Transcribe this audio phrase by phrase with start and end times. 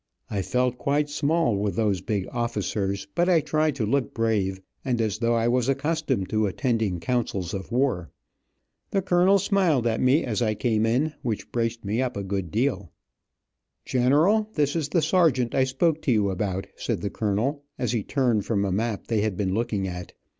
[0.31, 4.99] I felt quite small with those big officers, but I tried to look brave, and
[4.99, 8.09] as though I was accustomed to attending councils of war.
[8.89, 12.49] The colonel smiled at me as I came in which braced me up a good
[12.49, 12.91] deal.
[13.85, 18.01] General, this is the sergeant I spoke to you about, said the colonel, as he
[18.01, 20.13] turned from a map they had been looking at.